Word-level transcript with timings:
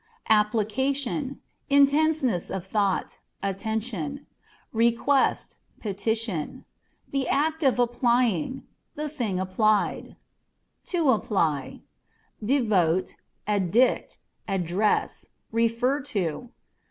Application 0.31 1.35
â€" 1.69 1.77
intenseness 1.77 2.49
of 2.49 2.65
thought, 2.65 3.19
attention; 3.43 4.25
request, 4.73 5.57
pe 5.79 5.93
tition; 5.93 6.65
the 7.11 7.27
act 7.27 7.61
of 7.61 7.77
applying, 7.77 8.63
the 8.95 9.07
thing 9.07 9.39
applied. 9.39 10.15
To 10.85 11.11
Apply 11.11 11.81
â€" 12.43 12.47
devote, 12.47 13.13
addict, 13.45 14.17
address, 14.47 15.27
refer 15.51 16.01
to. 16.01 16.49